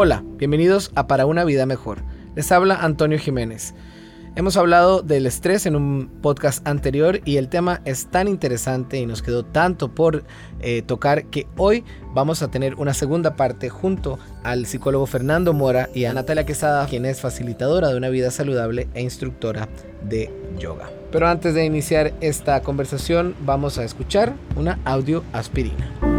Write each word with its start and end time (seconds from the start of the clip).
Hola, 0.00 0.22
bienvenidos 0.36 0.92
a 0.94 1.08
Para 1.08 1.26
una 1.26 1.42
vida 1.42 1.66
mejor. 1.66 2.04
Les 2.36 2.52
habla 2.52 2.76
Antonio 2.76 3.18
Jiménez. 3.18 3.74
Hemos 4.36 4.56
hablado 4.56 5.02
del 5.02 5.26
estrés 5.26 5.66
en 5.66 5.74
un 5.74 6.08
podcast 6.22 6.64
anterior 6.68 7.20
y 7.24 7.36
el 7.36 7.48
tema 7.48 7.80
es 7.84 8.06
tan 8.06 8.28
interesante 8.28 8.98
y 8.98 9.06
nos 9.06 9.22
quedó 9.22 9.44
tanto 9.44 9.92
por 9.96 10.22
eh, 10.60 10.82
tocar 10.82 11.24
que 11.24 11.48
hoy 11.56 11.82
vamos 12.14 12.42
a 12.42 12.48
tener 12.48 12.76
una 12.76 12.94
segunda 12.94 13.34
parte 13.34 13.70
junto 13.70 14.20
al 14.44 14.66
psicólogo 14.66 15.04
Fernando 15.06 15.52
Mora 15.52 15.88
y 15.92 16.04
a 16.04 16.14
Natalia 16.14 16.46
Quesada, 16.46 16.86
quien 16.86 17.04
es 17.04 17.20
facilitadora 17.20 17.88
de 17.88 17.96
una 17.96 18.08
vida 18.08 18.30
saludable 18.30 18.86
e 18.94 19.02
instructora 19.02 19.68
de 20.04 20.30
yoga. 20.60 20.88
Pero 21.10 21.26
antes 21.26 21.54
de 21.54 21.64
iniciar 21.64 22.12
esta 22.20 22.62
conversación 22.62 23.34
vamos 23.44 23.78
a 23.78 23.84
escuchar 23.84 24.32
una 24.54 24.78
audio 24.84 25.24
aspirina. 25.32 26.17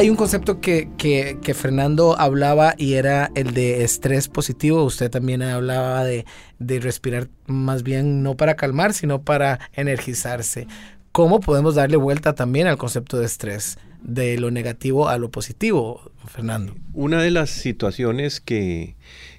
Hay 0.00 0.08
un 0.08 0.16
concepto 0.16 0.62
que, 0.62 0.88
que, 0.96 1.54
Fernando 1.54 2.18
hablaba 2.18 2.74
y 2.78 2.94
era 2.94 3.30
el 3.34 3.52
de 3.52 3.84
estrés 3.84 4.28
positivo. 4.28 4.82
Usted 4.82 5.10
también 5.10 5.42
hablaba 5.42 6.04
de, 6.04 6.24
de, 6.58 6.80
respirar 6.80 7.28
más 7.46 7.82
bien 7.82 8.22
no 8.22 8.34
para 8.34 8.56
calmar, 8.56 8.94
sino 8.94 9.20
para 9.20 9.60
energizarse. 9.74 10.66
¿Cómo 11.12 11.40
podemos 11.40 11.74
darle 11.74 11.98
vuelta 11.98 12.34
también 12.34 12.66
al 12.66 12.78
concepto 12.78 13.18
de 13.18 13.26
estrés, 13.26 13.76
de 14.00 14.38
lo 14.38 14.50
negativo 14.50 15.10
a 15.10 15.18
lo 15.18 15.30
positivo, 15.30 16.10
Fernando? 16.26 16.74
Una 16.94 17.20
de 17.20 17.30
las 17.30 17.50
situaciones 17.50 18.40
que, 18.40 18.96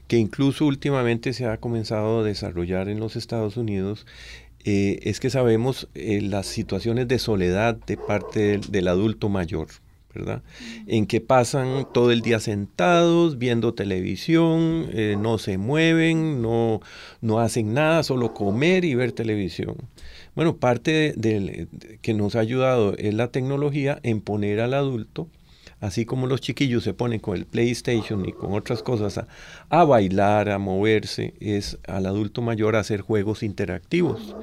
que 0.08 0.18
incluso 0.18 0.68
últimamente 0.68 1.34
se 1.34 1.48
ha 1.48 1.58
comenzado 1.58 2.20
a 2.20 2.24
desarrollar 2.24 2.88
en 2.88 3.00
los 3.00 3.16
Estados 3.16 3.58
Unidos 3.58 4.06
eh, 4.64 5.00
es 5.02 5.20
que 5.20 5.32
sabemos 5.32 5.88
eh, 5.96 6.22
las 6.22 6.46
situaciones 6.46 7.08
de 7.08 7.18
soledad 7.18 7.78
de 7.88 7.98
parte 7.98 8.60
del 8.70 8.88
adulto 8.90 9.28
mayor. 9.28 9.68
¿Verdad? 10.14 10.42
En 10.88 11.06
que 11.06 11.22
pasan 11.22 11.88
todo 11.94 12.12
el 12.12 12.22
día 12.22 12.40
sentados, 12.40 13.38
viendo 13.38 13.74
televisión, 13.74 14.88
eh, 14.92 15.16
no 15.20 15.38
se 15.38 15.58
mueven, 15.58 16.42
no, 16.42 16.82
no 17.22 17.40
hacen 17.40 17.74
nada, 17.74 18.04
solo 18.04 18.34
comer 18.34 18.86
y 18.86 18.96
ver 18.96 19.12
televisión. 19.12 19.76
Bueno, 20.36 20.58
parte 20.58 21.14
de, 21.18 21.68
que 22.02 22.14
nos 22.14 22.36
ha 22.36 22.40
ayudado 22.40 22.96
es 22.98 23.14
la 23.14 23.28
tecnología 23.28 24.00
en 24.04 24.22
poner 24.22 24.62
al 24.62 24.74
adulto, 24.74 25.28
así 25.82 26.06
como 26.06 26.28
los 26.28 26.40
chiquillos 26.40 26.84
se 26.84 26.94
ponen 26.94 27.20
con 27.20 27.36
el 27.36 27.46
PlayStation 27.46 28.26
y 28.26 28.32
con 28.32 28.54
otras 28.54 28.82
cosas 28.82 29.26
a, 29.70 29.84
bailar, 29.84 30.50
a 30.50 30.58
moverse, 30.58 31.34
es 31.40 31.80
al 31.88 32.06
adulto 32.06 32.42
mayor 32.42 32.76
a 32.76 32.80
hacer 32.80 33.02
juegos 33.02 33.44
interactivos. 33.44 34.36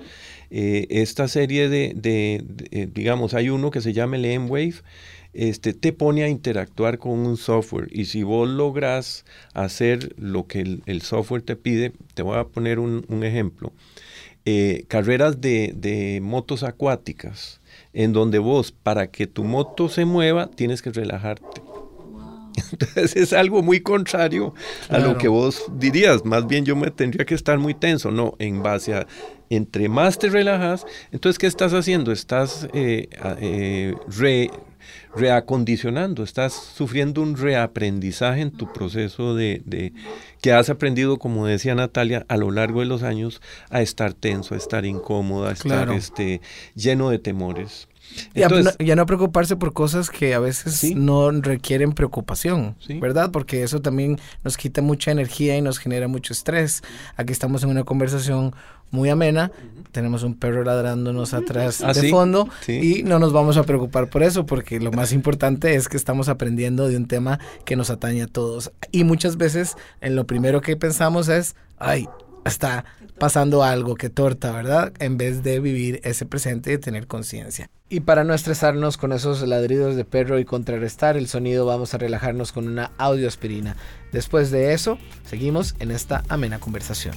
Eh, 0.50 0.86
esta 0.90 1.28
serie 1.28 1.68
de, 1.68 1.92
de, 1.94 2.88
digamos, 2.92 3.34
hay 3.34 3.50
uno 3.50 3.70
que 3.70 3.80
se 3.80 3.92
llama 3.92 4.16
el 4.16 4.24
M-Wave, 4.24 4.74
este, 5.34 5.74
te 5.74 5.92
pone 5.92 6.24
a 6.24 6.28
interactuar 6.28 6.98
con 6.98 7.12
un 7.12 7.36
software. 7.36 7.88
Y 7.90 8.06
si 8.06 8.22
vos 8.22 8.48
logras 8.48 9.24
hacer 9.54 10.14
lo 10.18 10.46
que 10.46 10.80
el, 10.84 11.02
software 11.02 11.42
te 11.42 11.56
pide, 11.56 11.92
te 12.14 12.22
voy 12.22 12.38
a 12.38 12.44
poner 12.44 12.78
un, 12.78 13.04
ejemplo. 13.22 13.72
Eh, 14.44 14.84
carreras 14.88 15.40
de, 15.40 16.18
motos 16.22 16.62
acuáticas, 16.62 17.60
en 17.92 18.12
donde 18.12 18.38
vos, 18.38 18.72
para 18.72 19.10
que 19.10 19.26
tu 19.26 19.44
moto 19.44 19.88
se 19.88 20.04
mueva, 20.04 20.48
tienes 20.48 20.82
que 20.82 20.90
relajarte. 20.90 21.67
Entonces 22.72 23.16
es 23.16 23.32
algo 23.32 23.62
muy 23.62 23.80
contrario 23.80 24.54
a 24.88 24.98
lo 24.98 25.18
que 25.18 25.28
vos 25.28 25.64
dirías. 25.72 26.24
Más 26.24 26.46
bien 26.46 26.64
yo 26.64 26.76
me 26.76 26.90
tendría 26.90 27.24
que 27.24 27.34
estar 27.34 27.58
muy 27.58 27.74
tenso. 27.74 28.10
No, 28.10 28.34
en 28.38 28.62
base 28.62 28.94
a, 28.94 29.06
entre 29.50 29.88
más 29.88 30.18
te 30.18 30.28
relajas, 30.28 30.86
entonces 31.12 31.38
¿qué 31.38 31.46
estás 31.46 31.72
haciendo? 31.72 32.12
Estás 32.12 32.68
eh, 32.72 33.08
eh, 33.40 33.94
re, 34.08 34.50
reacondicionando, 35.14 36.22
estás 36.22 36.52
sufriendo 36.52 37.22
un 37.22 37.36
reaprendizaje 37.36 38.42
en 38.42 38.50
tu 38.50 38.72
proceso 38.72 39.34
de, 39.34 39.92
que 40.40 40.52
has 40.52 40.70
aprendido, 40.70 41.18
como 41.18 41.46
decía 41.46 41.74
Natalia, 41.74 42.24
a 42.28 42.36
lo 42.36 42.50
largo 42.50 42.80
de 42.80 42.86
los 42.86 43.02
años 43.02 43.40
a 43.70 43.82
estar 43.82 44.12
tenso, 44.12 44.54
a 44.54 44.58
estar 44.58 44.84
incómodo, 44.84 45.46
a 45.46 45.52
estar 45.52 45.90
este, 45.92 46.40
lleno 46.74 47.10
de 47.10 47.18
temores. 47.18 47.88
Entonces, 48.34 48.76
ya, 48.78 48.96
no, 48.96 49.06
preocuparse 49.06 49.56
por 49.56 49.72
cosas 49.72 50.10
que 50.10 50.34
a 50.34 50.38
veces 50.38 50.94
no 50.94 51.30
requieren 51.30 51.92
preocupación, 51.92 52.76
¿verdad? 53.00 53.30
Porque 53.30 53.62
eso 53.62 53.80
también 53.80 54.18
nos 54.44 54.56
quita 54.56 54.82
mucha 54.82 55.10
energía 55.10 55.56
y 55.56 55.62
nos 55.62 55.78
genera 55.78 56.08
mucho 56.08 56.32
estrés. 56.32 56.82
Aquí 57.16 57.32
estamos 57.32 57.62
en 57.62 57.70
una 57.70 57.84
conversación 57.84 58.54
muy 58.90 59.10
amena, 59.10 59.52
tenemos 59.92 60.22
un 60.22 60.34
perro 60.34 60.64
ladrándonos 60.64 61.34
atrás 61.34 61.82
¿Ah, 61.82 61.92
de 61.92 62.08
fondo 62.08 62.48
y 62.66 63.02
no 63.02 63.18
nos 63.18 63.32
vamos 63.32 63.56
a 63.58 63.64
preocupar 63.64 64.08
por 64.08 64.22
eso 64.22 64.46
porque 64.46 64.80
lo 64.80 64.92
más 64.92 65.12
importante 65.12 65.74
es 65.74 65.88
que 65.88 65.96
estamos 65.96 66.28
aprendiendo 66.28 66.88
de 66.88 66.96
un 66.96 67.06
tema 67.06 67.38
que 67.64 67.76
nos 67.76 67.90
atañe 67.90 68.22
a 68.22 68.26
todos. 68.26 68.72
Y 68.90 69.04
muchas 69.04 69.36
veces 69.36 69.76
en 70.00 70.16
lo 70.16 70.26
primero 70.26 70.60
que 70.60 70.76
pensamos 70.76 71.28
es, 71.28 71.54
ay, 71.78 72.08
está 72.44 72.84
pasando 73.18 73.62
algo, 73.62 73.94
que 73.94 74.10
torta, 74.10 74.52
¿verdad? 74.52 74.92
En 74.98 75.16
vez 75.16 75.42
de 75.42 75.60
vivir 75.60 76.00
ese 76.04 76.26
presente 76.26 76.72
y 76.72 76.78
tener 76.78 77.06
conciencia. 77.06 77.70
Y 77.90 78.00
para 78.00 78.22
no 78.22 78.34
estresarnos 78.34 78.96
con 78.96 79.12
esos 79.12 79.46
ladridos 79.46 79.96
de 79.96 80.04
perro 80.04 80.38
y 80.38 80.44
contrarrestar 80.44 81.16
el 81.16 81.26
sonido, 81.26 81.64
vamos 81.64 81.94
a 81.94 81.98
relajarnos 81.98 82.52
con 82.52 82.68
una 82.68 82.92
audioaspirina. 82.98 83.76
Después 84.12 84.50
de 84.50 84.74
eso, 84.74 84.98
seguimos 85.24 85.74
en 85.78 85.90
esta 85.90 86.22
amena 86.28 86.58
conversación. 86.58 87.14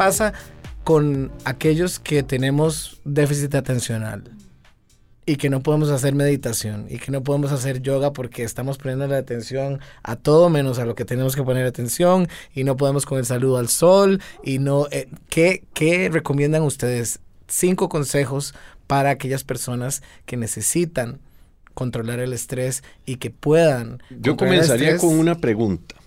Pasa 0.00 0.32
con 0.82 1.30
aquellos 1.44 1.98
que 2.00 2.22
tenemos 2.22 3.02
déficit 3.04 3.54
atencional 3.54 4.24
y 5.26 5.36
que 5.36 5.50
no 5.50 5.62
podemos 5.62 5.90
hacer 5.90 6.14
meditación 6.14 6.86
y 6.88 6.96
que 6.96 7.12
no 7.12 7.22
podemos 7.22 7.52
hacer 7.52 7.82
yoga 7.82 8.14
porque 8.14 8.42
estamos 8.42 8.78
poniendo 8.78 9.06
la 9.08 9.18
atención 9.18 9.78
a 10.02 10.16
todo 10.16 10.48
menos 10.48 10.78
a 10.78 10.86
lo 10.86 10.94
que 10.94 11.04
tenemos 11.04 11.36
que 11.36 11.42
poner 11.42 11.66
atención 11.66 12.28
y 12.54 12.64
no 12.64 12.78
podemos 12.78 13.04
con 13.04 13.18
el 13.18 13.26
saludo 13.26 13.58
al 13.58 13.68
sol 13.68 14.22
y 14.42 14.58
no 14.58 14.86
eh, 14.90 15.10
¿qué, 15.28 15.64
¿qué 15.74 16.08
recomiendan 16.10 16.62
ustedes? 16.62 17.20
Cinco 17.46 17.90
consejos 17.90 18.54
para 18.86 19.10
aquellas 19.10 19.44
personas 19.44 20.02
que 20.24 20.38
necesitan 20.38 21.20
controlar 21.74 22.20
el 22.20 22.32
estrés 22.32 22.82
y 23.04 23.16
que 23.16 23.30
puedan. 23.30 24.02
Yo 24.08 24.38
comenzaría 24.38 24.96
con 24.96 25.18
una 25.18 25.34
pregunta. 25.34 25.99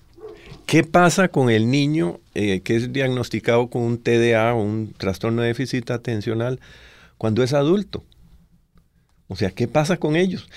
¿Qué 0.66 0.84
pasa 0.84 1.28
con 1.28 1.50
el 1.50 1.70
niño 1.70 2.20
eh, 2.34 2.62
que 2.62 2.76
es 2.76 2.94
diagnosticado 2.94 3.70
con 3.70 3.84
un 3.84 3.98
TDA 3.98 4.54
o 4.54 4.62
un 4.62 4.94
trastorno 4.98 5.42
de 5.42 5.50
déficit 5.50 5.92
atencional 5.92 6.60
cuando 7.18 7.44
es 7.44 7.54
adulto? 7.54 8.04
O 9.28 9.36
sea, 9.36 9.50
¿qué 9.50 9.68
pasa 9.68 9.98
con 9.98 10.16
ellos? 10.16 10.48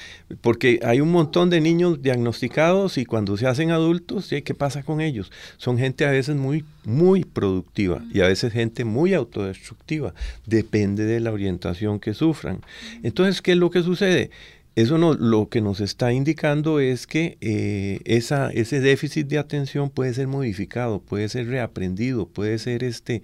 Porque 0.41 0.81
hay 0.83 1.01
un 1.01 1.11
montón 1.11 1.51
de 1.51 1.61
niños 1.61 2.03
diagnosticados 2.03 2.99
y 2.99 3.07
cuando 3.07 3.37
se 3.37 3.47
hacen 3.47 3.71
adultos, 3.71 4.29
¿qué 4.29 4.55
pasa 4.55 4.83
con 4.83 5.01
ellos? 5.01 5.33
Son 5.57 5.79
gente 5.79 6.05
a 6.05 6.11
veces 6.11 6.37
muy, 6.37 6.65
muy 6.85 7.25
productiva 7.25 8.05
y 8.13 8.21
a 8.21 8.27
veces 8.27 8.53
gente 8.53 8.85
muy 8.85 9.15
autodestructiva. 9.15 10.15
Depende 10.45 11.05
de 11.05 11.21
la 11.21 11.33
orientación 11.33 12.01
que 12.01 12.13
sufran. 12.13 12.61
Entonces, 13.03 13.41
¿qué 13.41 13.53
es 13.53 13.59
lo 13.59 13.71
que 13.71 13.83
sucede? 13.83 14.31
Eso 14.77 14.99
no, 14.99 15.15
lo 15.15 15.49
que 15.49 15.63
nos 15.63 15.81
está 15.81 16.13
indicando 16.13 16.81
es 16.81 17.07
que 17.07 17.39
eh, 17.41 18.01
esa, 18.05 18.51
ese 18.51 18.81
déficit 18.81 19.27
de 19.27 19.39
atención 19.39 19.89
puede 19.89 20.13
ser 20.13 20.27
modificado, 20.27 21.01
puede 21.01 21.31
ser 21.31 21.47
reaprendido, 21.47 22.29
puede 22.29 22.59
ser 22.59 22.85
este, 22.85 23.23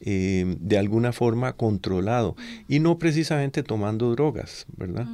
eh, 0.00 0.56
de 0.58 0.78
alguna 0.78 1.12
forma 1.12 1.52
controlado 1.52 2.36
y 2.68 2.80
no 2.80 2.98
precisamente 2.98 3.62
tomando 3.62 4.12
drogas, 4.12 4.64
¿verdad? 4.78 5.06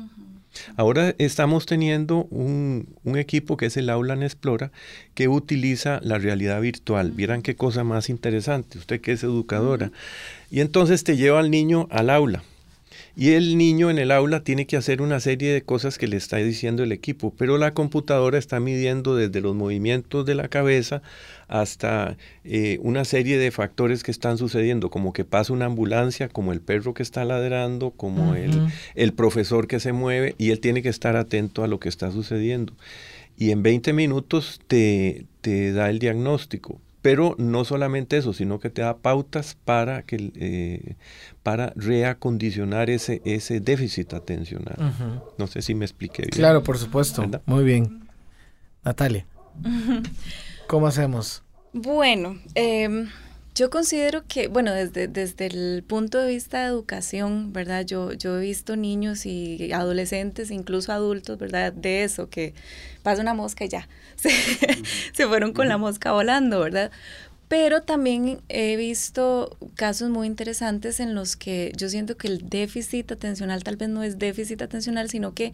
Ahora 0.77 1.13
estamos 1.19 1.67
teniendo 1.67 2.27
un, 2.31 2.87
equipo 3.17 3.57
que 3.57 3.67
es 3.67 3.77
el 3.77 3.91
Aula 3.91 4.15
en 4.15 4.23
Explora 4.23 4.71
que 5.15 5.27
utiliza 5.27 5.99
la 6.05 6.19
realidad 6.19 6.61
virtual. 6.61 7.11
Vieran 7.11 7.43
qué 7.43 7.57
cosa 7.57 7.83
más 7.83 8.11
interesante, 8.11 8.79
usted 8.79 9.01
que 9.01 9.13
es 9.13 9.25
educadora. 9.25 9.91
Y 10.53 10.61
entonces 10.61 11.03
te 11.03 11.17
lleva 11.17 11.41
al 11.41 11.51
niño 11.51 11.89
al 11.91 12.11
aula 12.11 12.45
y 13.17 13.33
el 13.33 13.59
niño 13.59 13.91
en 13.91 13.99
el 13.99 14.11
aula 14.11 14.45
tiene 14.45 14.67
que 14.67 14.77
hacer 14.77 15.03
una 15.03 15.21
serie 15.21 15.53
de 15.53 15.63
cosas 15.63 15.99
que 15.99 16.07
le 16.07 16.17
está 16.17 16.37
diciendo 16.37 16.83
el 16.83 16.93
equipo, 16.93 17.35
pero 17.37 17.59
la 17.59 17.75
computadora 17.75 18.39
está 18.39 18.61
midiendo 18.61 19.17
desde 19.17 19.41
los 19.41 19.55
movimientos 19.55 20.25
de 20.27 20.35
la 20.35 20.49
cabeza 20.49 21.03
hasta 21.49 22.17
eh, 22.45 22.79
una 22.83 23.05
serie 23.05 23.39
de 23.39 23.51
factores 23.51 24.03
que 24.03 24.11
están 24.11 24.39
sucediendo, 24.39 24.91
como 24.91 25.13
que 25.13 25.25
pasa 25.25 25.53
una 25.53 25.67
ambulancia, 25.67 26.29
como 26.29 26.53
el 26.53 26.61
perro 26.61 26.95
que 26.95 27.03
está 27.03 27.25
ladrando, 27.25 27.91
como 27.91 28.35
el, 28.35 28.69
el 28.95 29.13
profesor 29.13 29.67
que 29.67 29.81
se 29.81 29.93
mueve, 29.93 30.35
y 30.39 30.51
él 30.51 30.61
tiene 30.61 30.83
que 30.83 30.89
estar 30.89 31.17
atento 31.17 31.65
a 31.65 31.69
lo 31.69 31.81
que 31.81 31.89
está 31.89 32.13
sucediendo. 32.13 32.73
Y 33.37 33.51
en 33.51 33.63
20 33.63 33.93
minutos 33.93 34.61
te, 34.67 35.25
te 35.41 35.73
da 35.73 35.91
el 35.91 35.99
diagnóstico 35.99 36.81
pero 37.03 37.35
no 37.39 37.65
solamente 37.65 38.17
eso, 38.17 38.33
sino 38.33 38.61
que 38.61 38.71
te 38.71 38.83
da 38.83 38.99
pautas 38.99 39.57
para, 39.65 40.03
que, 40.03 40.33
eh, 40.37 40.97
para 41.43 41.73
reacondicionar 41.77 42.91
ese, 42.91 43.23
ese 43.25 43.61
déficit 43.61 44.13
atencional. 44.13 44.77
No 45.39 45.47
sé 45.47 45.63
si 45.63 45.75
me 45.75 45.85
expliqué 45.85 46.23
bien. 46.23 46.33
Claro, 46.33 46.63
por 46.63 46.79
supuesto. 46.79 47.25
Muy 47.47 47.65
bien. 47.65 48.09
Natalia, 48.85 49.27
¿cómo 50.67 50.87
hacemos? 50.87 51.43
Bueno, 51.73 52.39
eh, 52.55 53.07
yo 53.61 53.69
considero 53.69 54.25
que, 54.27 54.49
bueno, 54.49 54.73
desde, 54.73 55.07
desde 55.07 55.45
el 55.45 55.85
punto 55.87 56.17
de 56.17 56.29
vista 56.29 56.63
de 56.63 56.69
educación, 56.69 57.53
¿verdad? 57.53 57.85
Yo, 57.85 58.15
yo 58.15 58.39
he 58.39 58.41
visto 58.41 58.75
niños 58.75 59.27
y 59.27 59.71
adolescentes, 59.75 60.51
incluso 60.51 60.93
adultos, 60.93 61.37
¿verdad? 61.37 61.71
De 61.71 62.03
eso, 62.03 62.31
que 62.31 62.55
pasa 63.03 63.21
una 63.21 63.35
mosca 63.35 63.67
y 63.67 63.69
ya, 63.69 63.87
se, 65.13 65.27
fueron 65.27 65.53
con 65.53 65.69
la 65.69 65.77
mosca 65.77 66.13
volando, 66.13 66.59
¿verdad? 66.61 66.91
Pero 67.49 67.83
también 67.83 68.41
he 68.49 68.77
visto 68.77 69.59
casos 69.75 70.09
muy 70.09 70.27
interesantes 70.27 70.99
en 70.99 71.15
los 71.15 71.37
que 71.37 71.73
yo 71.77 71.91
siento 71.91 72.17
que 72.17 72.29
el 72.29 72.49
déficit 72.49 73.13
atencional 73.13 73.63
tal 73.63 73.77
vez 73.77 73.91
no 73.91 74.03
es 74.03 74.19
déficit 74.19 74.63
atencional, 74.63 75.11
sino 75.11 75.35
que 75.35 75.53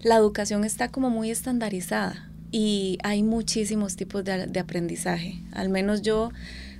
la 0.00 0.16
educación 0.16 0.64
está 0.64 0.88
como 0.88 1.10
muy 1.10 1.30
estandarizada 1.30 2.28
y 2.50 2.98
hay 3.04 3.22
muchísimos 3.22 3.94
tipos 3.94 4.24
de, 4.24 4.48
de 4.48 4.58
aprendizaje. 4.58 5.42
Al 5.52 5.68
menos 5.68 6.02
yo 6.02 6.32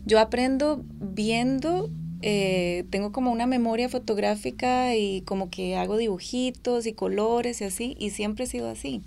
yo 0.07 0.21
aprendo 0.21 0.85
viendo, 0.89 1.91
eh, 2.23 2.85
tengo 2.91 3.13
como 3.13 3.33
una 3.33 3.47
memoria 3.47 3.89
fotográfica 3.89 4.95
y 4.97 5.23
como 5.23 5.51
que 5.51 5.77
hago 5.77 5.97
dibujitos 5.97 6.87
y 6.87 6.93
colores 6.93 7.61
y 7.61 7.65
así, 7.65 7.97
y 7.99 8.11
siempre 8.11 8.45
he 8.45 8.47
sido 8.47 8.71
así. 8.71 9.03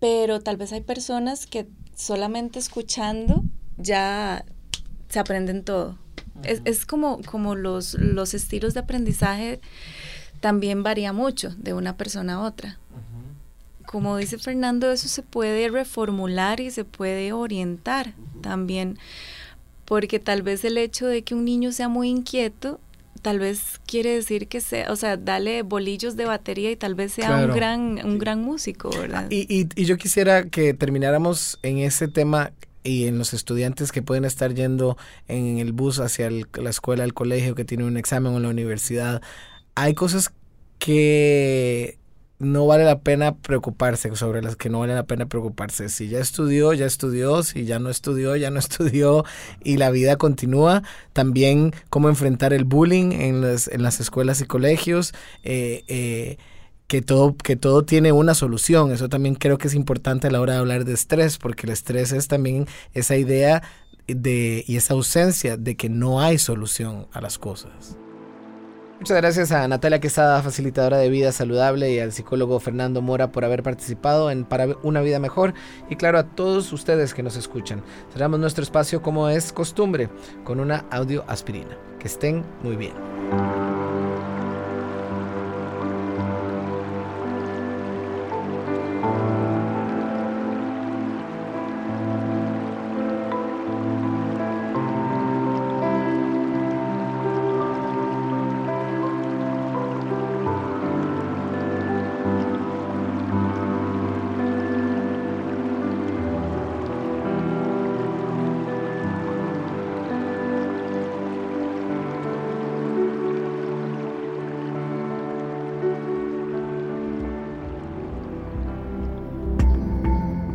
Pero 0.00 0.40
tal 0.40 0.56
vez 0.56 0.72
hay 0.72 0.80
personas 0.80 1.46
que 1.46 1.66
solamente 1.96 2.60
escuchando 2.60 3.42
ya 3.76 4.44
se 5.08 5.18
aprenden 5.18 5.64
todo. 5.64 5.98
es, 6.44 6.86
como, 6.86 7.20
como 7.22 7.56
los, 7.56 7.94
los 7.94 8.34
estilos 8.34 8.74
de 8.74 8.80
aprendizaje 8.80 9.60
también 10.40 10.84
varía 10.84 11.12
mucho 11.12 11.52
de 11.58 11.74
una 11.74 11.96
persona 11.96 12.34
a 12.34 12.40
otra. 12.42 12.78
Como 13.88 14.18
dice 14.18 14.36
Fernando, 14.36 14.92
eso 14.92 15.08
se 15.08 15.22
puede 15.22 15.70
reformular 15.70 16.60
y 16.60 16.70
se 16.70 16.84
puede 16.84 17.32
orientar 17.32 18.12
también, 18.42 18.98
porque 19.86 20.18
tal 20.18 20.42
vez 20.42 20.62
el 20.66 20.76
hecho 20.76 21.06
de 21.06 21.22
que 21.22 21.34
un 21.34 21.46
niño 21.46 21.72
sea 21.72 21.88
muy 21.88 22.10
inquieto, 22.10 22.80
tal 23.22 23.38
vez 23.38 23.80
quiere 23.86 24.10
decir 24.10 24.46
que 24.46 24.60
sea, 24.60 24.92
o 24.92 24.96
sea, 24.96 25.16
dale 25.16 25.62
bolillos 25.62 26.16
de 26.16 26.26
batería 26.26 26.70
y 26.70 26.76
tal 26.76 26.94
vez 26.96 27.12
sea 27.12 27.46
un 27.46 27.54
gran, 27.54 28.04
un 28.04 28.18
gran 28.18 28.42
músico, 28.42 28.90
¿verdad? 28.90 29.26
Y, 29.30 29.46
y, 29.48 29.66
y, 29.74 29.86
yo 29.86 29.96
quisiera 29.96 30.44
que 30.44 30.74
termináramos 30.74 31.58
en 31.62 31.78
ese 31.78 32.08
tema 32.08 32.52
y 32.82 33.06
en 33.06 33.16
los 33.16 33.32
estudiantes 33.32 33.90
que 33.90 34.02
pueden 34.02 34.26
estar 34.26 34.52
yendo 34.52 34.98
en 35.28 35.60
el 35.60 35.72
bus 35.72 35.98
hacia 35.98 36.28
la 36.30 36.68
escuela, 36.68 37.04
el 37.04 37.14
colegio, 37.14 37.54
que 37.54 37.64
tienen 37.64 37.86
un 37.86 37.96
examen 37.96 38.34
o 38.34 38.36
en 38.36 38.42
la 38.42 38.50
universidad. 38.50 39.22
Hay 39.74 39.94
cosas 39.94 40.30
que 40.78 41.96
no 42.38 42.66
vale 42.66 42.84
la 42.84 43.00
pena 43.00 43.36
preocuparse, 43.36 44.14
sobre 44.14 44.42
las 44.42 44.56
que 44.56 44.70
no 44.70 44.80
vale 44.80 44.94
la 44.94 45.06
pena 45.06 45.26
preocuparse. 45.26 45.88
Si 45.88 46.08
ya 46.08 46.20
estudió, 46.20 46.72
ya 46.72 46.86
estudió, 46.86 47.42
si 47.42 47.64
ya 47.64 47.78
no 47.78 47.90
estudió, 47.90 48.36
ya 48.36 48.50
no 48.50 48.58
estudió 48.60 49.24
y 49.62 49.76
la 49.76 49.90
vida 49.90 50.16
continúa. 50.16 50.82
También 51.12 51.72
cómo 51.90 52.08
enfrentar 52.08 52.52
el 52.52 52.64
bullying 52.64 53.12
en 53.12 53.40
las, 53.40 53.68
en 53.68 53.82
las 53.82 54.00
escuelas 54.00 54.40
y 54.40 54.46
colegios. 54.46 55.14
Eh, 55.42 55.84
eh, 55.88 56.38
que 56.86 57.02
todo, 57.02 57.36
que 57.36 57.54
todo 57.56 57.84
tiene 57.84 58.12
una 58.12 58.34
solución. 58.34 58.92
Eso 58.92 59.08
también 59.08 59.34
creo 59.34 59.58
que 59.58 59.68
es 59.68 59.74
importante 59.74 60.28
a 60.28 60.30
la 60.30 60.40
hora 60.40 60.54
de 60.54 60.60
hablar 60.60 60.84
de 60.86 60.94
estrés, 60.94 61.36
porque 61.36 61.66
el 61.66 61.72
estrés 61.72 62.12
es 62.12 62.28
también 62.28 62.66
esa 62.94 63.16
idea 63.16 63.62
de, 64.06 64.64
y 64.66 64.76
esa 64.76 64.94
ausencia 64.94 65.58
de 65.58 65.76
que 65.76 65.90
no 65.90 66.22
hay 66.22 66.38
solución 66.38 67.06
a 67.12 67.20
las 67.20 67.38
cosas. 67.38 67.98
Muchas 68.98 69.16
gracias 69.16 69.52
a 69.52 69.68
Natalia 69.68 70.00
Quesada, 70.00 70.42
facilitadora 70.42 70.98
de 70.98 71.08
vida 71.08 71.30
saludable, 71.30 71.92
y 71.92 72.00
al 72.00 72.12
psicólogo 72.12 72.58
Fernando 72.58 73.00
Mora 73.00 73.30
por 73.30 73.44
haber 73.44 73.62
participado 73.62 74.28
en 74.28 74.44
Para 74.44 74.76
una 74.82 75.00
vida 75.02 75.20
mejor. 75.20 75.54
Y 75.88 75.94
claro, 75.94 76.18
a 76.18 76.24
todos 76.24 76.72
ustedes 76.72 77.14
que 77.14 77.22
nos 77.22 77.36
escuchan. 77.36 77.82
Cerramos 78.12 78.40
nuestro 78.40 78.64
espacio 78.64 79.00
como 79.00 79.28
es 79.28 79.52
costumbre, 79.52 80.08
con 80.42 80.58
una 80.58 80.84
audio 80.90 81.24
aspirina. 81.28 81.78
Que 82.00 82.08
estén 82.08 82.44
muy 82.64 82.74
bien. 82.74 82.92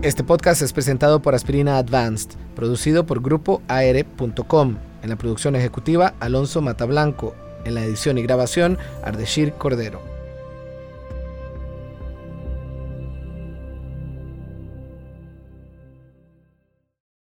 Este 0.04 0.22
podcast 0.22 0.62
es 0.62 0.74
presentado 0.74 1.22
por 1.22 1.34
Aspirina 1.34 1.78
Advanced, 1.78 2.32
producido 2.58 3.06
por 3.06 3.22
Grupo 3.22 3.62
AR.com. 3.70 4.76
En 5.02 5.10
la 5.10 5.16
producción 5.16 5.56
ejecutiva, 5.56 6.14
Alonso 6.20 6.62
Matablanco. 6.62 7.34
En 7.64 7.76
la 7.76 7.86
edición 7.86 8.18
y 8.18 8.24
grabación, 8.24 8.78
Ardeshir 9.02 9.54
Cordero. 9.54 10.13